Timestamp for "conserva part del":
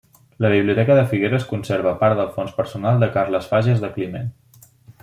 1.51-2.33